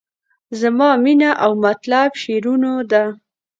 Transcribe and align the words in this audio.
زما 0.59 0.89
مینه 1.03 1.31
او 1.43 1.51
مطلب 1.65 2.09
شیرینو 2.21 2.73
ده. 2.91 3.03